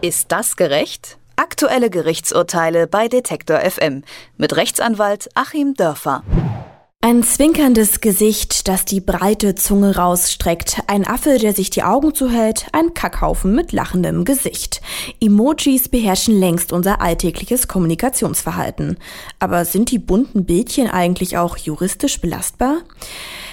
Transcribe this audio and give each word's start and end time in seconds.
Ist 0.00 0.30
das 0.30 0.54
gerecht? 0.54 1.18
Aktuelle 1.34 1.90
Gerichtsurteile 1.90 2.86
bei 2.86 3.08
Detektor 3.08 3.58
FM 3.58 4.04
mit 4.36 4.54
Rechtsanwalt 4.54 5.28
Achim 5.34 5.74
Dörfer. 5.74 6.22
Ein 7.00 7.24
zwinkerndes 7.24 8.00
Gesicht, 8.00 8.68
das 8.68 8.84
die 8.84 9.00
breite 9.00 9.56
Zunge 9.56 9.96
rausstreckt, 9.96 10.82
ein 10.86 11.04
Affe, 11.04 11.38
der 11.38 11.52
sich 11.52 11.70
die 11.70 11.82
Augen 11.82 12.14
zuhält, 12.14 12.66
ein 12.72 12.94
Kackhaufen 12.94 13.56
mit 13.56 13.72
lachendem 13.72 14.24
Gesicht. 14.24 14.82
Emojis 15.20 15.88
beherrschen 15.88 16.38
längst 16.38 16.72
unser 16.72 17.00
alltägliches 17.00 17.66
Kommunikationsverhalten. 17.66 18.98
Aber 19.40 19.64
sind 19.64 19.90
die 19.90 19.98
bunten 19.98 20.44
Bildchen 20.44 20.88
eigentlich 20.88 21.38
auch 21.38 21.56
juristisch 21.56 22.20
belastbar? 22.20 22.78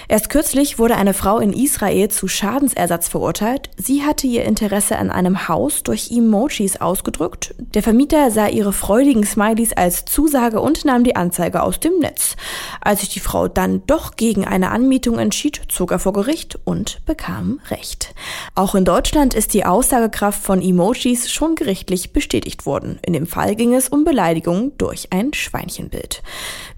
Erst 0.08 0.30
kürzlich 0.30 0.78
wurde 0.78 0.94
eine 0.94 1.14
Frau 1.14 1.38
in 1.38 1.52
Israel 1.52 2.08
zu 2.08 2.28
Schadensersatz 2.28 3.08
verurteilt. 3.08 3.70
Sie 3.76 4.04
hatte 4.04 4.28
ihr 4.28 4.44
Interesse 4.44 4.98
an 4.98 5.10
einem 5.10 5.48
Haus 5.48 5.82
durch 5.82 6.12
Emojis 6.12 6.80
ausgedrückt. 6.80 7.54
Der 7.58 7.82
Vermieter 7.82 8.30
sah 8.30 8.46
ihre 8.46 8.72
freudigen 8.72 9.24
Smileys 9.24 9.72
als 9.72 10.04
Zusage 10.04 10.60
und 10.60 10.84
nahm 10.84 11.02
die 11.02 11.16
Anzeige 11.16 11.62
aus 11.62 11.80
dem 11.80 11.98
Netz. 11.98 12.36
Als 12.80 13.00
sich 13.00 13.08
die 13.08 13.20
Frau 13.20 13.48
dann 13.48 13.82
doch 13.86 14.14
gegen 14.14 14.44
eine 14.44 14.70
Anmietung 14.70 15.18
entschied, 15.18 15.60
zog 15.68 15.90
er 15.90 15.98
vor 15.98 16.12
Gericht 16.12 16.56
und 16.64 17.04
bekam 17.04 17.60
Recht. 17.70 18.14
Auch 18.54 18.76
in 18.76 18.84
Deutschland 18.84 19.34
ist 19.34 19.54
die 19.54 19.64
Aussagekraft 19.64 20.40
von 20.40 20.62
Emojis 20.62 21.32
schon 21.32 21.56
gerichtlich 21.56 22.12
bestätigt 22.12 22.64
worden. 22.64 23.00
In 23.04 23.12
dem 23.12 23.26
Fall 23.26 23.56
ging 23.56 23.74
es 23.74 23.88
um 23.88 24.04
Beleidigung 24.04 24.72
durch 24.78 25.08
ein 25.10 25.34
Schweinchenbild. 25.34 26.22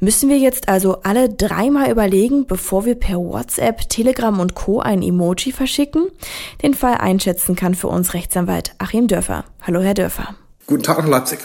Müssen 0.01 0.31
wir 0.31 0.39
jetzt 0.39 0.69
also 0.69 1.03
alle 1.03 1.29
dreimal 1.29 1.91
überlegen, 1.91 2.47
bevor 2.47 2.87
wir 2.87 2.95
per 2.95 3.18
WhatsApp, 3.21 3.89
Telegram 3.89 4.39
und 4.41 4.55
Co. 4.55 4.81
ein 4.81 5.03
Emoji 5.03 5.53
verschicken? 5.53 6.09
Den 6.63 6.75
Fall 6.75 6.95
einschätzen 6.95 7.57
kann 7.57 7.75
für 7.75 7.89
uns 7.89 8.15
Rechtsanwalt 8.15 8.75
Achim 8.79 9.07
Dörfer. 9.07 9.45
Hallo, 9.63 9.81
Herr 9.81 9.95
Dörfer. 9.95 10.35
Guten 10.67 10.83
Tag 10.83 10.99
nach 10.99 11.09
Leipzig. 11.09 11.41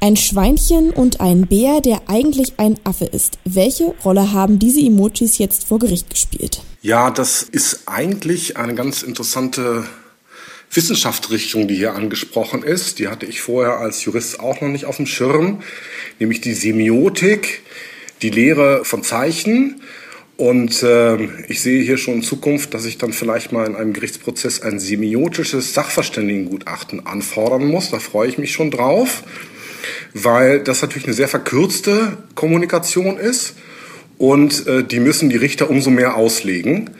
Ein 0.00 0.16
Schweinchen 0.16 0.90
und 0.90 1.20
ein 1.20 1.46
Bär, 1.46 1.80
der 1.80 2.02
eigentlich 2.08 2.54
ein 2.58 2.76
Affe 2.82 3.04
ist. 3.04 3.38
Welche 3.44 3.94
Rolle 4.04 4.32
haben 4.32 4.58
diese 4.58 4.80
Emojis 4.80 5.38
jetzt 5.38 5.64
vor 5.64 5.78
Gericht 5.78 6.10
gespielt? 6.10 6.62
Ja, 6.80 7.10
das 7.10 7.42
ist 7.42 7.82
eigentlich 7.86 8.56
eine 8.56 8.74
ganz 8.74 9.04
interessante 9.04 9.84
Wissenschaftsrichtung, 10.72 11.68
die 11.68 11.76
hier 11.76 11.94
angesprochen 11.94 12.62
ist. 12.62 12.98
Die 12.98 13.08
hatte 13.08 13.26
ich 13.26 13.42
vorher 13.42 13.78
als 13.78 14.04
Jurist 14.04 14.40
auch 14.40 14.60
noch 14.60 14.68
nicht 14.68 14.86
auf 14.86 14.96
dem 14.96 15.06
Schirm, 15.06 15.62
nämlich 16.18 16.40
die 16.40 16.54
Semiotik, 16.54 17.62
die 18.22 18.30
Lehre 18.30 18.84
von 18.84 19.02
Zeichen 19.04 19.82
und 20.42 20.82
äh, 20.82 21.22
ich 21.46 21.62
sehe 21.62 21.84
hier 21.84 21.96
schon 21.96 22.14
in 22.14 22.22
Zukunft, 22.24 22.74
dass 22.74 22.84
ich 22.84 22.98
dann 22.98 23.12
vielleicht 23.12 23.52
mal 23.52 23.64
in 23.64 23.76
einem 23.76 23.92
Gerichtsprozess 23.92 24.60
ein 24.60 24.80
semiotisches 24.80 25.72
Sachverständigengutachten 25.72 27.06
anfordern 27.06 27.64
muss. 27.64 27.92
Da 27.92 28.00
freue 28.00 28.28
ich 28.28 28.38
mich 28.38 28.50
schon 28.50 28.72
drauf, 28.72 29.22
weil 30.14 30.58
das 30.58 30.82
natürlich 30.82 31.06
eine 31.06 31.14
sehr 31.14 31.28
verkürzte 31.28 32.16
Kommunikation 32.34 33.18
ist 33.18 33.54
und 34.18 34.66
äh, 34.66 34.82
die 34.82 34.98
müssen 34.98 35.30
die 35.30 35.36
Richter 35.36 35.70
umso 35.70 35.90
mehr 35.90 36.16
auslegen, 36.16 36.90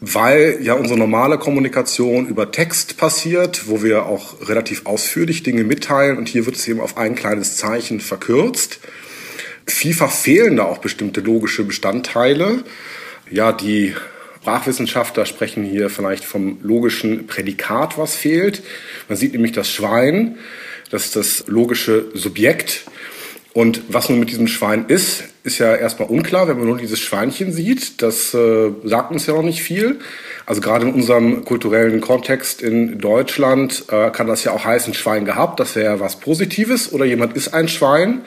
weil 0.00 0.58
ja 0.62 0.72
unsere 0.72 0.98
normale 0.98 1.36
Kommunikation 1.36 2.26
über 2.26 2.50
Text 2.52 2.96
passiert, 2.96 3.68
wo 3.68 3.82
wir 3.82 4.06
auch 4.06 4.48
relativ 4.48 4.86
ausführlich 4.86 5.42
Dinge 5.42 5.62
mitteilen 5.62 6.16
und 6.16 6.26
hier 6.26 6.46
wird 6.46 6.56
es 6.56 6.66
eben 6.66 6.80
auf 6.80 6.96
ein 6.96 7.14
kleines 7.14 7.58
Zeichen 7.58 8.00
verkürzt. 8.00 8.80
Vielfach 9.68 10.10
fehlen 10.10 10.56
da 10.56 10.64
auch 10.64 10.78
bestimmte 10.78 11.20
logische 11.20 11.64
Bestandteile. 11.64 12.64
Ja, 13.30 13.52
die 13.52 13.94
Sprachwissenschaftler 14.48 15.26
sprechen 15.26 15.62
hier 15.62 15.90
vielleicht 15.90 16.24
vom 16.24 16.58
logischen 16.62 17.26
Prädikat, 17.26 17.98
was 17.98 18.16
fehlt. 18.16 18.62
Man 19.06 19.18
sieht 19.18 19.32
nämlich 19.32 19.52
das 19.52 19.70
Schwein, 19.70 20.38
das 20.90 21.04
ist 21.04 21.16
das 21.16 21.44
logische 21.48 22.06
Subjekt. 22.14 22.84
Und 23.52 23.82
was 23.88 24.08
nun 24.08 24.20
mit 24.20 24.30
diesem 24.30 24.48
Schwein 24.48 24.86
ist, 24.88 25.24
ist 25.42 25.58
ja 25.58 25.74
erstmal 25.74 26.08
unklar, 26.08 26.48
wenn 26.48 26.56
man 26.56 26.66
nur 26.66 26.78
dieses 26.78 26.98
Schweinchen 26.98 27.52
sieht. 27.52 28.00
Das 28.00 28.32
äh, 28.32 28.70
sagt 28.84 29.10
uns 29.10 29.26
ja 29.26 29.34
noch 29.34 29.42
nicht 29.42 29.62
viel. 29.62 29.98
Also 30.46 30.62
gerade 30.62 30.86
in 30.86 30.94
unserem 30.94 31.44
kulturellen 31.44 32.00
Kontext 32.00 32.62
in 32.62 32.98
Deutschland 33.00 33.84
äh, 33.90 34.10
kann 34.10 34.26
das 34.26 34.44
ja 34.44 34.52
auch 34.52 34.64
heißen, 34.64 34.94
Schwein 34.94 35.26
gehabt, 35.26 35.60
das 35.60 35.76
wäre 35.76 35.96
ja 35.96 36.00
was 36.00 36.20
Positives. 36.20 36.90
Oder 36.90 37.04
jemand 37.04 37.36
ist 37.36 37.52
ein 37.52 37.68
Schwein 37.68 38.22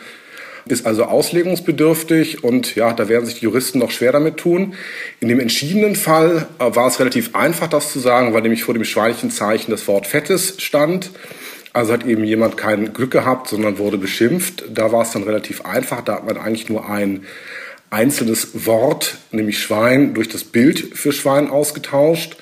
ist 0.65 0.85
also 0.85 1.05
auslegungsbedürftig 1.05 2.43
und 2.43 2.75
ja, 2.75 2.93
da 2.93 3.09
werden 3.09 3.25
sich 3.25 3.39
die 3.39 3.45
Juristen 3.45 3.79
noch 3.79 3.91
schwer 3.91 4.11
damit 4.11 4.37
tun. 4.37 4.75
In 5.19 5.27
dem 5.27 5.39
entschiedenen 5.39 5.95
Fall 5.95 6.47
äh, 6.59 6.75
war 6.75 6.87
es 6.87 6.99
relativ 6.99 7.35
einfach, 7.35 7.67
das 7.67 7.91
zu 7.91 7.99
sagen, 7.99 8.33
weil 8.33 8.41
nämlich 8.41 8.63
vor 8.63 8.73
dem 8.73 8.85
Schweinchenzeichen 8.85 9.71
das 9.71 9.87
Wort 9.87 10.07
Fettes 10.07 10.55
stand. 10.59 11.11
Also 11.73 11.93
hat 11.93 12.05
eben 12.05 12.23
jemand 12.23 12.57
kein 12.57 12.93
Glück 12.93 13.11
gehabt, 13.11 13.47
sondern 13.47 13.77
wurde 13.77 13.97
beschimpft. 13.97 14.65
Da 14.73 14.91
war 14.91 15.03
es 15.03 15.11
dann 15.11 15.23
relativ 15.23 15.65
einfach. 15.65 16.01
Da 16.01 16.15
hat 16.15 16.25
man 16.25 16.37
eigentlich 16.37 16.67
nur 16.67 16.89
ein 16.89 17.25
einzelnes 17.89 18.65
Wort, 18.65 19.17
nämlich 19.31 19.59
Schwein, 19.59 20.13
durch 20.13 20.27
das 20.27 20.43
Bild 20.43 20.97
für 20.97 21.11
Schwein 21.11 21.49
ausgetauscht. 21.49 22.37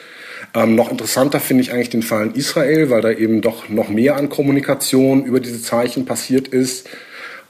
Ähm, 0.55 0.75
noch 0.75 0.89
interessanter 0.89 1.39
finde 1.39 1.61
ich 1.61 1.71
eigentlich 1.71 1.89
den 1.89 2.01
Fall 2.01 2.27
in 2.27 2.35
Israel, 2.35 2.89
weil 2.89 3.01
da 3.01 3.11
eben 3.11 3.41
doch 3.41 3.69
noch 3.69 3.89
mehr 3.89 4.15
an 4.15 4.29
Kommunikation 4.29 5.25
über 5.25 5.39
diese 5.39 5.61
Zeichen 5.61 6.05
passiert 6.05 6.47
ist. 6.47 6.89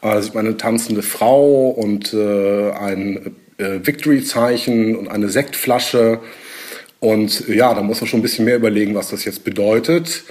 Da 0.02 0.22
sieht 0.22 0.34
man 0.34 0.46
eine 0.46 0.58
tanzende 0.58 1.02
Frau 1.02 1.70
und 1.70 2.14
äh, 2.14 2.72
ein 2.72 3.36
äh, 3.58 3.80
Victory-Zeichen 3.84 4.96
und 4.96 5.08
eine 5.10 5.30
Sektflasche. 5.30 6.20
Und 7.00 7.48
ja, 7.48 7.74
da 7.74 7.82
muss 7.82 8.02
man 8.02 8.08
schon 8.08 8.20
ein 8.20 8.24
bisschen 8.24 8.46
mehr 8.46 8.56
überlegen, 8.56 8.96
was 8.96 9.10
das 9.10 9.26
jetzt 9.26 9.44
bedeutet. 9.44 10.24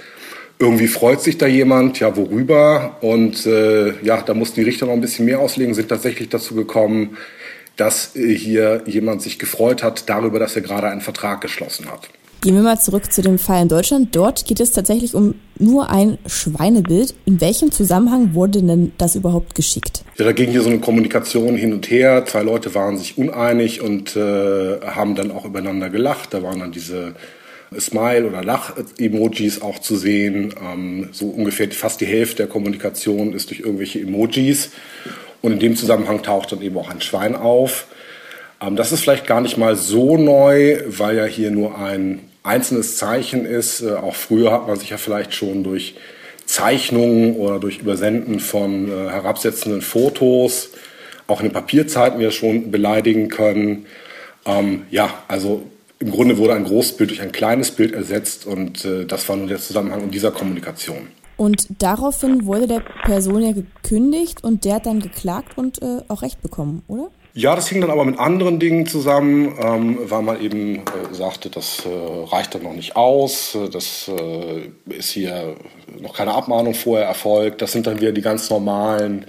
Irgendwie 0.57 0.87
freut 0.87 1.21
sich 1.21 1.37
da 1.37 1.47
jemand, 1.47 1.99
ja, 1.99 2.17
worüber? 2.17 2.97
Und 3.01 3.45
äh, 3.45 3.93
ja, 4.03 4.21
da 4.21 4.33
mussten 4.33 4.55
die 4.55 4.65
Richter 4.65 4.87
noch 4.87 4.93
ein 4.93 5.01
bisschen 5.01 5.25
mehr 5.25 5.39
auslegen, 5.39 5.73
sind 5.73 5.87
tatsächlich 5.87 6.29
dazu 6.29 6.53
gekommen, 6.53 7.17
dass 7.77 8.15
äh, 8.15 8.35
hier 8.35 8.83
jemand 8.85 9.21
sich 9.21 9.39
gefreut 9.39 9.83
hat 9.83 10.09
darüber, 10.09 10.37
dass 10.37 10.55
er 10.55 10.61
gerade 10.61 10.89
einen 10.89 11.01
Vertrag 11.01 11.41
geschlossen 11.41 11.89
hat. 11.89 12.09
Gehen 12.41 12.55
wir 12.55 12.61
mal 12.61 12.79
zurück 12.79 13.11
zu 13.11 13.21
dem 13.21 13.37
Fall 13.37 13.63
in 13.63 13.67
Deutschland. 13.67 14.15
Dort 14.15 14.45
geht 14.45 14.61
es 14.61 14.71
tatsächlich 14.71 15.13
um 15.13 15.35
nur 15.57 15.89
ein 15.89 16.17
Schweinebild. 16.25 17.13
In 17.25 17.41
welchem 17.41 17.69
Zusammenhang 17.73 18.33
wurde 18.33 18.61
denn 18.61 18.93
das 18.97 19.15
überhaupt 19.15 19.55
geschickt? 19.55 20.05
Ja, 20.17 20.23
da 20.23 20.31
ging 20.31 20.49
hier 20.49 20.61
so 20.61 20.69
eine 20.69 20.79
Kommunikation 20.79 21.57
hin 21.57 21.73
und 21.73 21.89
her. 21.89 22.23
Zwei 22.25 22.43
Leute 22.43 22.73
waren 22.75 22.97
sich 22.97 23.17
uneinig 23.17 23.81
und 23.81 24.15
äh, 24.15 24.79
haben 24.79 25.15
dann 25.15 25.31
auch 25.31 25.43
übereinander 25.43 25.89
gelacht. 25.89 26.33
Da 26.33 26.41
waren 26.41 26.61
dann 26.61 26.71
diese 26.71 27.15
Smile- 27.77 28.27
oder 28.27 28.41
Lach-Emojis 28.41 29.61
auch 29.61 29.79
zu 29.79 29.97
sehen. 29.97 30.55
Ähm, 30.63 31.09
so 31.11 31.27
ungefähr 31.27 31.69
fast 31.71 31.99
die 31.99 32.05
Hälfte 32.05 32.37
der 32.37 32.47
Kommunikation 32.47 33.33
ist 33.33 33.49
durch 33.49 33.59
irgendwelche 33.59 33.99
Emojis. 33.99 34.69
Und 35.41 35.51
in 35.51 35.59
dem 35.59 35.75
Zusammenhang 35.75 36.23
taucht 36.23 36.53
dann 36.53 36.61
eben 36.61 36.77
auch 36.77 36.89
ein 36.89 37.01
Schwein 37.01 37.35
auf. 37.35 37.87
Ähm, 38.61 38.77
das 38.77 38.93
ist 38.93 39.01
vielleicht 39.01 39.27
gar 39.27 39.41
nicht 39.41 39.57
mal 39.57 39.75
so 39.75 40.15
neu, 40.15 40.79
weil 40.87 41.17
ja 41.17 41.25
hier 41.25 41.51
nur 41.51 41.77
ein 41.77 42.21
einzelnes 42.43 42.97
Zeichen 42.97 43.45
ist. 43.45 43.81
Äh, 43.81 43.93
auch 43.95 44.15
früher 44.15 44.51
hat 44.51 44.67
man 44.67 44.77
sich 44.77 44.89
ja 44.89 44.97
vielleicht 44.97 45.33
schon 45.33 45.63
durch 45.63 45.95
Zeichnungen 46.45 47.35
oder 47.35 47.59
durch 47.59 47.79
Übersenden 47.79 48.39
von 48.39 48.89
äh, 48.89 49.09
herabsetzenden 49.09 49.81
Fotos, 49.81 50.69
auch 51.27 51.41
in 51.41 51.47
den 51.47 51.53
Papierzeiten 51.53 52.19
ja 52.19 52.31
schon 52.31 52.71
beleidigen 52.71 53.29
können. 53.29 53.85
Ähm, 54.45 54.83
ja, 54.89 55.13
also 55.27 55.63
im 55.99 56.11
Grunde 56.11 56.37
wurde 56.37 56.55
ein 56.55 56.63
großes 56.63 56.97
Bild 56.97 57.11
durch 57.11 57.21
ein 57.21 57.31
kleines 57.31 57.71
Bild 57.71 57.93
ersetzt 57.93 58.47
und 58.47 58.83
äh, 58.85 59.05
das 59.05 59.27
war 59.29 59.35
nur 59.35 59.47
der 59.47 59.59
Zusammenhang 59.59 60.01
in 60.01 60.11
dieser 60.11 60.31
Kommunikation. 60.31 61.07
Und 61.37 61.67
daraufhin 61.77 62.45
wurde 62.45 62.67
der 62.67 62.83
Person 63.03 63.41
ja 63.41 63.51
gekündigt 63.53 64.43
und 64.43 64.65
der 64.65 64.75
hat 64.75 64.85
dann 64.85 64.99
geklagt 64.99 65.57
und 65.57 65.81
äh, 65.81 66.01
auch 66.07 66.21
Recht 66.21 66.41
bekommen, 66.41 66.83
oder? 66.87 67.11
Ja, 67.39 67.55
das 67.55 67.69
hing 67.69 67.79
dann 67.79 67.89
aber 67.89 68.03
mit 68.03 68.19
anderen 68.19 68.59
Dingen 68.59 68.85
zusammen, 68.85 69.57
ähm, 69.63 69.97
weil 70.03 70.21
man 70.23 70.41
eben 70.41 70.79
äh, 70.79 70.81
sagte, 71.13 71.49
das 71.49 71.85
äh, 71.85 71.89
reicht 71.89 72.53
dann 72.53 72.63
noch 72.63 72.73
nicht 72.73 72.97
aus, 72.97 73.55
äh, 73.55 73.69
das 73.69 74.09
äh, 74.09 74.69
ist 74.93 75.11
hier 75.11 75.55
noch 76.01 76.17
keine 76.17 76.33
Abmahnung 76.33 76.73
vorher 76.73 77.07
erfolgt. 77.07 77.61
Das 77.61 77.71
sind 77.71 77.87
dann 77.87 78.01
wieder 78.01 78.11
die 78.11 78.21
ganz 78.21 78.49
normalen 78.49 79.25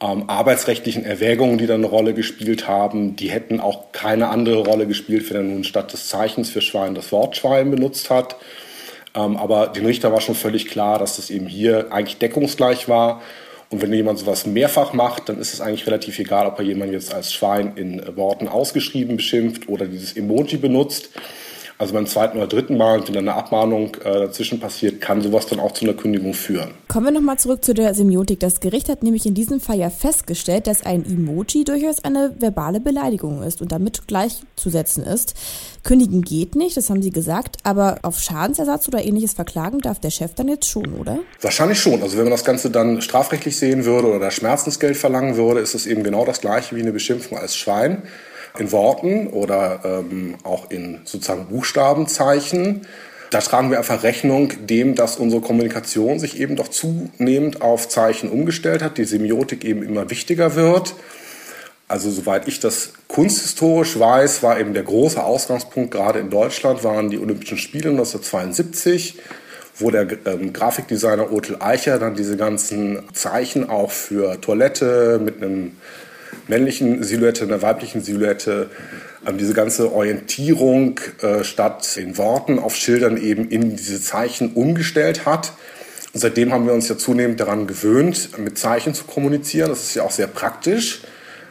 ähm, 0.00 0.24
arbeitsrechtlichen 0.26 1.04
Erwägungen, 1.04 1.58
die 1.58 1.66
dann 1.66 1.82
eine 1.82 1.88
Rolle 1.88 2.14
gespielt 2.14 2.66
haben. 2.66 3.14
Die 3.14 3.30
hätten 3.30 3.60
auch 3.60 3.92
keine 3.92 4.30
andere 4.30 4.64
Rolle 4.64 4.86
gespielt, 4.86 5.28
wenn 5.28 5.36
er 5.36 5.42
nun 5.42 5.64
statt 5.64 5.92
des 5.92 6.08
Zeichens 6.08 6.48
für 6.48 6.62
Schwein 6.62 6.94
das 6.94 7.12
Wort 7.12 7.36
Schwein 7.36 7.70
benutzt 7.70 8.08
hat. 8.08 8.36
Ähm, 9.14 9.36
aber 9.36 9.66
dem 9.66 9.84
Richter 9.84 10.10
war 10.12 10.22
schon 10.22 10.34
völlig 10.34 10.68
klar, 10.68 10.98
dass 10.98 11.16
das 11.16 11.28
eben 11.28 11.46
hier 11.46 11.92
eigentlich 11.92 12.16
deckungsgleich 12.16 12.88
war 12.88 13.20
und 13.74 13.82
wenn 13.82 13.92
jemand 13.92 14.20
sowas 14.20 14.46
mehrfach 14.46 14.92
macht, 14.92 15.28
dann 15.28 15.40
ist 15.40 15.52
es 15.52 15.60
eigentlich 15.60 15.84
relativ 15.88 16.20
egal, 16.20 16.46
ob 16.46 16.60
er 16.60 16.64
jemanden 16.64 16.94
jetzt 16.94 17.12
als 17.12 17.32
Schwein 17.32 17.72
in 17.74 18.00
Worten 18.16 18.46
ausgeschrieben 18.46 19.16
beschimpft 19.16 19.68
oder 19.68 19.86
dieses 19.86 20.16
Emoji 20.16 20.58
benutzt. 20.58 21.10
Also 21.76 21.92
beim 21.92 22.06
zweiten 22.06 22.38
oder 22.38 22.46
dritten 22.46 22.76
Mal, 22.76 23.06
wenn 23.08 23.16
eine 23.16 23.34
Abmahnung 23.34 23.96
äh, 24.04 24.04
dazwischen 24.04 24.60
passiert, 24.60 25.00
kann 25.00 25.22
sowas 25.22 25.46
dann 25.46 25.58
auch 25.58 25.72
zu 25.72 25.84
einer 25.84 25.94
Kündigung 25.94 26.32
führen. 26.32 26.70
Kommen 26.86 27.06
wir 27.06 27.12
nochmal 27.12 27.38
zurück 27.38 27.64
zu 27.64 27.74
der 27.74 27.94
Semiotik. 27.94 28.38
Das 28.38 28.60
Gericht 28.60 28.88
hat 28.88 29.02
nämlich 29.02 29.26
in 29.26 29.34
diesem 29.34 29.60
Fall 29.60 29.78
ja 29.78 29.90
festgestellt, 29.90 30.68
dass 30.68 30.86
ein 30.86 31.04
Emoji 31.04 31.64
durchaus 31.64 32.04
eine 32.04 32.32
verbale 32.38 32.78
Beleidigung 32.78 33.42
ist 33.42 33.60
und 33.60 33.72
damit 33.72 34.06
gleichzusetzen 34.06 35.02
ist. 35.02 35.34
Kündigen 35.82 36.22
geht 36.22 36.54
nicht, 36.54 36.76
das 36.76 36.90
haben 36.90 37.02
Sie 37.02 37.10
gesagt, 37.10 37.56
aber 37.64 37.98
auf 38.02 38.20
Schadensersatz 38.20 38.86
oder 38.86 39.04
ähnliches 39.04 39.32
verklagen 39.32 39.80
darf 39.80 39.98
der 39.98 40.10
Chef 40.10 40.32
dann 40.34 40.48
jetzt 40.48 40.68
schon, 40.68 40.94
oder? 40.94 41.18
Wahrscheinlich 41.40 41.80
schon. 41.80 42.02
Also 42.02 42.16
wenn 42.16 42.24
man 42.24 42.32
das 42.32 42.44
Ganze 42.44 42.70
dann 42.70 43.02
strafrechtlich 43.02 43.56
sehen 43.56 43.84
würde 43.84 44.14
oder 44.14 44.30
Schmerzensgeld 44.30 44.96
verlangen 44.96 45.36
würde, 45.36 45.60
ist 45.60 45.74
es 45.74 45.86
eben 45.86 46.04
genau 46.04 46.24
das 46.24 46.40
gleiche 46.40 46.76
wie 46.76 46.82
eine 46.82 46.92
Beschimpfung 46.92 47.36
als 47.36 47.56
Schwein 47.56 48.04
in 48.56 48.70
Worten 48.70 49.26
oder 49.28 49.80
ähm, 49.84 50.36
auch 50.44 50.70
in 50.70 51.00
sozusagen 51.04 51.46
Buchstabenzeichen. 51.46 52.86
Da 53.30 53.40
tragen 53.40 53.70
wir 53.70 53.78
einfach 53.78 54.04
Rechnung 54.04 54.52
dem, 54.66 54.94
dass 54.94 55.16
unsere 55.16 55.42
Kommunikation 55.42 56.20
sich 56.20 56.38
eben 56.38 56.54
doch 56.54 56.68
zunehmend 56.68 57.62
auf 57.62 57.88
Zeichen 57.88 58.30
umgestellt 58.30 58.80
hat, 58.80 58.96
die 58.96 59.06
Semiotik 59.06 59.64
eben 59.64 59.82
immer 59.82 60.08
wichtiger 60.08 60.54
wird. 60.54 60.94
Also 61.88 62.12
soweit 62.12 62.46
ich 62.46 62.60
das 62.60 62.92
kunsthistorisch 63.08 63.98
weiß, 63.98 64.44
war 64.44 64.60
eben 64.60 64.72
der 64.72 64.84
große 64.84 65.22
Ausgangspunkt 65.22 65.90
gerade 65.90 66.20
in 66.20 66.30
Deutschland 66.30 66.84
waren 66.84 67.10
die 67.10 67.18
Olympischen 67.18 67.58
Spiele 67.58 67.90
1972, 67.90 69.18
wo 69.78 69.90
der 69.90 70.06
ähm, 70.26 70.52
Grafikdesigner 70.52 71.32
Otel 71.32 71.56
Eicher 71.58 71.98
dann 71.98 72.14
diese 72.14 72.36
ganzen 72.36 73.02
Zeichen 73.14 73.68
auch 73.68 73.90
für 73.90 74.40
Toilette 74.40 75.20
mit 75.22 75.42
einem 75.42 75.72
männlichen 76.48 77.02
Silhouette, 77.02 77.44
einer 77.44 77.62
weiblichen 77.62 78.02
Silhouette, 78.02 78.70
ähm, 79.26 79.38
diese 79.38 79.54
ganze 79.54 79.92
Orientierung 79.92 81.00
äh, 81.22 81.44
statt 81.44 81.96
in 81.96 82.16
Worten 82.18 82.58
auf 82.58 82.76
Schildern 82.76 83.16
eben 83.16 83.48
in 83.48 83.76
diese 83.76 84.00
Zeichen 84.00 84.52
umgestellt 84.52 85.26
hat. 85.26 85.52
Und 86.12 86.20
seitdem 86.20 86.52
haben 86.52 86.66
wir 86.66 86.74
uns 86.74 86.88
ja 86.88 86.96
zunehmend 86.96 87.40
daran 87.40 87.66
gewöhnt, 87.66 88.38
mit 88.38 88.56
Zeichen 88.56 88.94
zu 88.94 89.04
kommunizieren. 89.04 89.68
Das 89.68 89.82
ist 89.82 89.94
ja 89.94 90.04
auch 90.04 90.12
sehr 90.12 90.28
praktisch, 90.28 91.02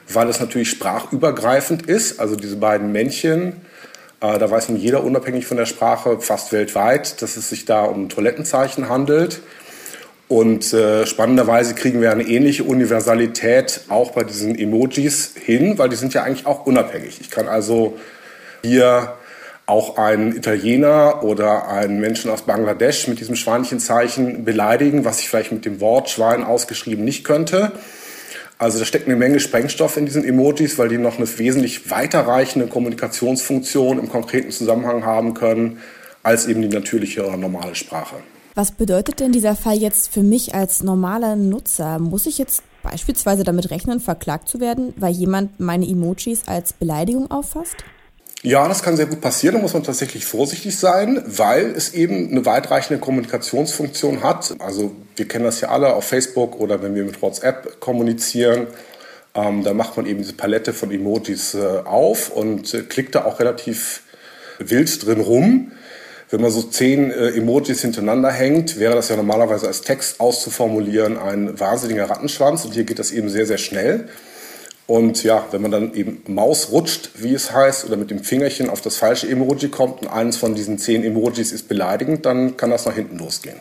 weil 0.08 0.30
es 0.30 0.40
natürlich 0.40 0.70
sprachübergreifend 0.70 1.86
ist. 1.86 2.20
Also 2.20 2.36
diese 2.36 2.56
beiden 2.56 2.92
Männchen, 2.92 3.62
äh, 4.22 4.38
da 4.38 4.50
weiß 4.50 4.70
nun 4.70 4.78
jeder 4.78 5.04
unabhängig 5.04 5.46
von 5.46 5.58
der 5.58 5.66
Sprache 5.66 6.20
fast 6.22 6.54
weltweit, 6.54 7.22
dass 7.22 7.36
es 7.36 7.50
sich 7.50 7.66
da 7.66 7.84
um 7.84 8.08
Toilettenzeichen 8.08 8.88
handelt. 8.88 9.42
Und 10.34 10.74
äh, 10.74 11.06
spannenderweise 11.06 11.76
kriegen 11.76 12.02
wir 12.02 12.12
eine 12.12 12.24
ähnliche 12.24 12.64
Universalität 12.64 13.82
auch 13.90 14.14
bei 14.14 14.24
diesen 14.24 14.58
Emojis 14.58 15.36
hin, 15.40 15.78
weil 15.78 15.90
die 15.90 15.96
sind 15.96 16.16
ja 16.16 16.24
eigentlich 16.24 16.48
auch 16.48 16.66
unabhängig. 16.66 17.22
Ich 17.22 17.30
kann 17.30 17.48
also 17.48 18.00
hier 18.64 19.14
auch 19.68 20.00
einen 20.00 20.36
Italiener 20.36 21.24
oder 21.24 21.68
einen 21.68 22.00
Menschen 22.00 22.32
aus 22.32 22.42
Bangladesch 22.48 23.08
mit 23.08 23.20
diesem 23.20 23.36
Schweinchenzeichen 23.36 24.44
beleidigen, 24.44 25.06
was 25.06 25.20
ich 25.20 25.30
vielleicht 25.30 25.52
mit 25.52 25.66
dem 25.66 25.80
Wort 25.80 26.10
Schwein 26.10 26.44
ausgeschrieben 26.44 27.06
nicht 27.06 27.24
könnte. 27.24 27.72
Also 28.58 28.80
da 28.80 28.86
steckt 28.86 29.06
eine 29.06 29.16
Menge 29.16 29.40
Sprengstoff 29.40 29.98
in 29.98 30.08
diesen 30.08 30.26
Emojis, 30.26 30.80
weil 30.80 30.90
die 30.90 30.98
noch 30.98 31.20
eine 31.20 31.28
wesentlich 31.38 31.92
weiterreichende 31.92 32.66
Kommunikationsfunktion 32.66 34.00
im 34.00 34.10
konkreten 34.10 34.50
Zusammenhang 34.50 35.06
haben 35.06 35.36
können, 35.36 35.84
als 36.24 36.48
eben 36.48 36.64
die 36.64 36.70
natürliche 36.70 37.24
oder 37.24 37.38
normale 37.38 37.76
Sprache. 37.76 38.16
Was 38.56 38.72
bedeutet 38.72 39.20
denn 39.20 39.32
dieser 39.32 39.56
Fall 39.56 39.78
jetzt 39.78 40.14
für 40.14 40.22
mich 40.22 40.54
als 40.54 40.84
normaler 40.84 41.36
Nutzer? 41.36 41.98
Muss 41.98 42.28
ich 42.28 42.38
jetzt 42.38 42.62
beispielsweise 42.84 43.44
damit 43.44 43.72
rechnen, 43.72 44.00
verklagt 44.00 44.48
zu 44.48 44.60
werden, 44.60 44.94
weil 44.96 45.12
jemand 45.12 45.60
meine 45.60 45.88
Emojis 45.88 46.44
als 46.46 46.74
Beleidigung 46.74 47.32
auffasst? 47.32 47.78
Ja, 48.44 48.68
das 48.68 48.84
kann 48.84 48.96
sehr 48.96 49.08
gut 49.08 49.22
passieren. 49.22 49.56
Da 49.56 49.62
muss 49.62 49.74
man 49.74 49.84
tatsächlich 49.84 50.26
vorsichtig 50.26 50.78
sein, 50.78 51.24
weil 51.26 51.72
es 51.72 51.94
eben 51.96 52.30
eine 52.30 52.46
weitreichende 52.46 53.00
Kommunikationsfunktion 53.00 54.22
hat. 54.22 54.54
Also 54.60 54.92
wir 55.16 55.28
kennen 55.28 55.46
das 55.46 55.62
ja 55.62 55.70
alle 55.70 55.96
auf 55.96 56.04
Facebook 56.04 56.60
oder 56.60 56.84
wenn 56.84 56.94
wir 56.94 57.06
mit 57.06 57.22
WhatsApp 57.24 57.80
kommunizieren. 57.80 58.68
Ähm, 59.34 59.64
da 59.64 59.74
macht 59.74 59.98
man 59.98 60.06
eben 60.06 60.20
diese 60.20 60.34
Palette 60.34 60.74
von 60.74 60.92
Emojis 60.92 61.56
äh, 61.56 61.80
auf 61.86 62.30
und 62.30 62.72
äh, 62.76 62.84
klickt 62.84 63.16
da 63.16 63.26
auch 63.26 63.40
relativ 63.40 64.04
wild 64.60 65.04
drin 65.04 65.22
rum. 65.22 65.72
Wenn 66.34 66.42
man 66.42 66.50
so 66.50 66.64
zehn 66.64 67.12
äh, 67.12 67.28
Emojis 67.38 67.84
hintereinander 67.84 68.32
hängt, 68.32 68.80
wäre 68.80 68.96
das 68.96 69.08
ja 69.10 69.16
normalerweise 69.16 69.68
als 69.68 69.82
Text 69.82 70.20
auszuformulieren 70.20 71.20
ein 71.20 71.60
wahnsinniger 71.60 72.10
Rattenschwanz. 72.10 72.66
Und 72.66 72.74
hier 72.74 72.86
geht 72.86 72.98
das 72.98 73.12
eben 73.12 73.30
sehr, 73.30 73.46
sehr 73.46 73.60
schnell. 73.60 74.10
Und 74.88 75.24
ja, 75.24 75.46
wenn 75.52 75.62
man 75.62 75.70
dann 75.70 75.94
eben 75.94 76.24
Maus 76.26 76.72
rutscht, 76.72 77.12
wie 77.20 77.36
es 77.36 77.52
heißt, 77.52 77.86
oder 77.86 77.98
mit 77.98 78.10
dem 78.10 78.24
Fingerchen 78.24 78.72
auf 78.72 78.82
das 78.82 78.98
falsche 78.98 79.30
Emoji 79.30 79.68
kommt 79.68 80.02
und 80.02 80.08
eines 80.08 80.38
von 80.38 80.56
diesen 80.56 80.80
zehn 80.80 81.04
Emojis 81.04 81.52
ist 81.52 81.68
beleidigend, 81.68 82.26
dann 82.26 82.58
kann 82.58 82.72
das 82.72 82.88
nach 82.88 82.96
hinten 82.96 83.20
losgehen. 83.20 83.60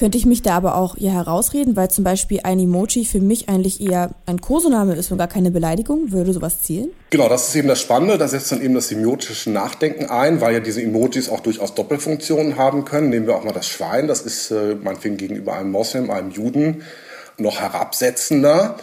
Könnte 0.00 0.16
ich 0.16 0.24
mich 0.24 0.40
da 0.40 0.56
aber 0.56 0.76
auch 0.76 0.96
eher 0.96 1.12
herausreden, 1.12 1.76
weil 1.76 1.90
zum 1.90 2.04
Beispiel 2.04 2.40
ein 2.42 2.58
Emoji 2.58 3.04
für 3.04 3.20
mich 3.20 3.50
eigentlich 3.50 3.82
eher 3.82 4.12
ein 4.24 4.40
Kosename 4.40 4.94
ist 4.94 5.12
und 5.12 5.18
gar 5.18 5.28
keine 5.28 5.50
Beleidigung? 5.50 6.10
Würde 6.10 6.32
sowas 6.32 6.62
zielen? 6.62 6.88
Genau, 7.10 7.28
das 7.28 7.48
ist 7.48 7.56
eben 7.56 7.68
das 7.68 7.82
Spannende. 7.82 8.16
Da 8.16 8.26
setzt 8.26 8.50
dann 8.50 8.62
eben 8.62 8.72
das 8.72 8.88
semiotische 8.88 9.50
Nachdenken 9.50 10.06
ein, 10.06 10.40
weil 10.40 10.54
ja 10.54 10.60
diese 10.60 10.80
Emojis 10.80 11.28
auch 11.28 11.40
durchaus 11.40 11.74
Doppelfunktionen 11.74 12.56
haben 12.56 12.86
können. 12.86 13.10
Nehmen 13.10 13.26
wir 13.26 13.36
auch 13.36 13.44
mal 13.44 13.52
das 13.52 13.68
Schwein. 13.68 14.08
Das 14.08 14.22
ist 14.22 14.50
äh, 14.50 14.74
meinetwegen 14.74 15.18
gegenüber 15.18 15.52
einem 15.52 15.70
Moslem, 15.70 16.10
einem 16.10 16.30
Juden 16.30 16.82
noch 17.36 17.60
herabsetzender. 17.60 18.76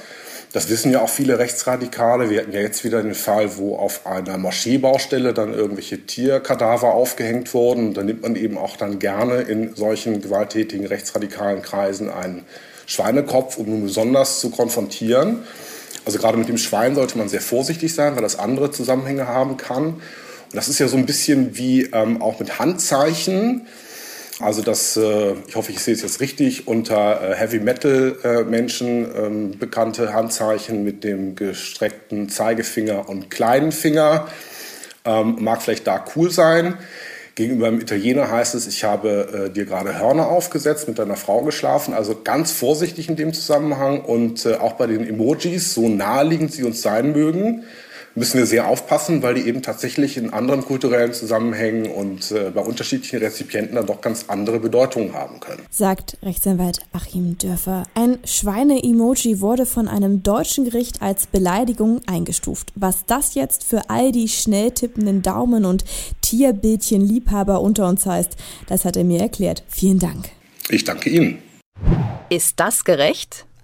Das 0.58 0.70
wissen 0.70 0.92
ja 0.92 1.02
auch 1.02 1.10
viele 1.10 1.38
Rechtsradikale. 1.38 2.32
Wir 2.32 2.42
hatten 2.42 2.52
ja 2.52 2.62
jetzt 2.62 2.84
wieder 2.84 3.04
den 3.04 3.14
Fall, 3.14 3.58
wo 3.58 3.76
auf 3.76 4.08
einer 4.08 4.40
Moscheebaustelle 4.40 5.32
dann 5.32 5.54
irgendwelche 5.54 6.08
Tierkadaver 6.08 6.96
aufgehängt 6.96 7.54
wurden. 7.54 7.94
Da 7.94 8.02
nimmt 8.02 8.24
man 8.24 8.36
eben 8.36 8.58
auch 8.58 8.76
dann 8.76 8.98
gerne 8.98 9.42
in 9.42 9.76
solchen 9.76 10.20
gewalttätigen 10.20 10.88
rechtsradikalen 10.88 11.62
Kreisen 11.62 12.10
einen 12.10 12.44
Schweinekopf, 12.88 13.58
um 13.58 13.70
nun 13.70 13.84
besonders 13.84 14.40
zu 14.40 14.50
konfrontieren. 14.50 15.44
Also 16.06 16.18
gerade 16.18 16.40
mit 16.40 16.50
dem 16.50 16.58
Schwein 16.58 16.96
sollte 16.96 17.20
man 17.20 17.30
sehr 17.30 17.42
vorsichtig 17.42 17.94
sein, 17.94 18.16
weil 18.16 18.24
das 18.24 18.40
andere 18.40 18.72
Zusammenhänge 18.72 19.28
haben 19.28 19.58
kann. 19.58 19.86
Und 19.86 20.02
das 20.54 20.70
ist 20.70 20.80
ja 20.80 20.88
so 20.88 20.98
ein 20.98 21.06
bisschen 21.06 21.56
wie 21.56 21.84
ähm, 21.94 22.20
auch 22.20 22.40
mit 22.40 22.58
Handzeichen. 22.58 23.68
Also 24.40 24.62
das, 24.62 24.96
äh, 24.98 25.34
ich 25.48 25.56
hoffe, 25.56 25.72
ich 25.72 25.80
sehe 25.80 25.96
es 25.96 26.04
jetzt 26.04 26.22
richtig, 26.22 26.68
unter 26.68 27.32
äh, 27.32 27.36
Heavy 27.36 27.60
Metal 27.60 28.16
äh, 28.24 28.44
Menschen 28.44 29.08
ähm, 29.16 29.58
bekannte 29.58 30.14
Handzeichen 30.14 30.84
mit 30.84 31.04
dem 31.04 31.36
gestreckten 31.36 32.30
Zeigefinger 32.30 33.10
und 33.10 33.32
kleinen 33.32 33.72
Finger. 33.72 34.28
Ähm, 35.06 35.38
mag 35.40 35.64
vielleicht 35.64 35.88
da 35.88 36.06
cool 36.16 36.30
sein. 36.30 36.78
Gegenüber 37.34 37.68
einem 37.68 37.82
Italiener 37.82 38.30
heißt 38.30 38.56
es, 38.56 38.66
ich 38.66 38.84
habe 38.84 39.52
dir 39.54 39.66
gerade 39.66 40.00
Hörner 40.00 40.28
aufgesetzt, 40.28 40.88
mit 40.88 40.98
deiner 40.98 41.16
Frau 41.16 41.44
geschlafen. 41.44 41.94
Also 41.94 42.20
ganz 42.24 42.52
vorsichtig 42.52 43.10
in 43.10 43.16
dem 43.16 43.32
Zusammenhang 43.32 44.02
und 44.02 44.48
auch 44.60 44.74
bei 44.74 44.88
den 44.88 45.08
Emojis, 45.08 45.76
so 45.76 45.88
naheliegend 45.88 46.52
sie 46.52 46.64
uns 46.64 46.82
sein 46.82 47.12
mögen, 47.12 47.64
müssen 48.18 48.40
wir 48.40 48.48
sehr 48.48 48.68
aufpassen, 48.68 49.22
weil 49.22 49.36
die 49.36 49.48
eben 49.48 49.62
tatsächlich 49.62 50.18
in 50.18 50.34
anderen 50.34 50.66
kulturellen 50.66 51.14
Zusammenhängen 51.14 51.86
und 51.86 52.32
äh, 52.32 52.50
bei 52.50 52.62
unterschiedlichen 52.62 53.20
Rezipienten 53.20 53.76
dann 53.76 53.86
doch 53.86 54.02
ganz 54.02 54.26
andere 54.28 54.60
Bedeutungen 54.60 55.14
haben 55.14 55.40
können. 55.40 55.62
Sagt 55.70 56.18
Rechtsanwalt 56.24 56.80
Achim 56.92 57.38
Dörfer. 57.38 57.84
Ein 57.94 58.18
Schweine-Emoji 58.26 59.40
wurde 59.40 59.66
von 59.66 59.88
einem 59.88 60.24
deutschen 60.24 60.66
Gericht 60.66 61.02
als 61.02 61.28
Beleidigung 61.28 62.02
eingestuft. 62.08 62.74
Was 62.76 63.06
das 63.06 63.36
jetzt 63.36 63.64
für 63.64 63.90
all 63.90 64.12
die 64.12 64.28
schnell 64.28 64.72
tippenden 64.72 65.22
Daumen 65.22 65.64
und 65.66 65.86
Tierbildchen-Liebhaber 66.22 67.62
unter 67.62 67.88
uns 67.88 68.06
heißt, 68.06 68.36
das 68.68 68.84
hat 68.84 68.98
er 68.98 69.04
mir 69.04 69.22
erklärt. 69.22 69.64
Vielen 69.68 70.00
Dank. 70.00 70.30
Ich 70.70 70.84
danke 70.84 71.10
Ihnen. 71.10 71.38
Ist 72.30 72.60
das 72.60 72.84
gerecht? 72.84 73.46